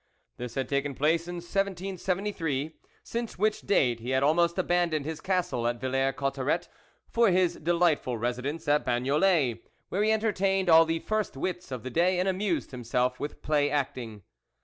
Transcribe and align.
This 0.37 0.55
had 0.55 0.67
taken 0.67 0.95
place 0.95 1.27
in 1.27 1.35
1773, 1.35 2.75
since 3.03 3.37
which 3.37 3.61
date 3.61 3.99
he 3.99 4.09
had 4.09 4.23
almost 4.23 4.57
abandoned 4.57 5.05
his 5.05 5.21
castle 5.21 5.67
at 5.67 5.79
Villers 5.79 6.15
Cotterets 6.17 6.69
for 7.07 7.29
his 7.29 7.57
delightful 7.57 8.17
residence 8.17 8.67
at 8.67 8.83
Bagnolet, 8.83 9.59
where 9.89 10.01
he 10.03 10.11
entertained 10.11 10.69
all 10.71 10.85
the 10.85 10.97
first 11.01 11.37
wits 11.37 11.69
of 11.69 11.83
the 11.83 11.91
day 11.91 12.19
and 12.19 12.27
amused 12.27 12.71
himself 12.71 13.19
with 13.19 13.43
play 13.43 13.69
acting. 13.69 14.23